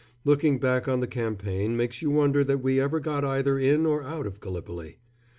[0.25, 4.01] Looking back on the campaign makes you wonder that we ever got either in or
[4.01, 4.97] out of Gallipoli.